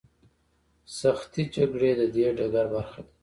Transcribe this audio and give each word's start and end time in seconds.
سختې 0.99 1.43
شخړې 1.53 1.91
د 1.99 2.01
دې 2.15 2.27
ډګر 2.37 2.65
برخه 2.73 2.99
دي. 3.05 3.11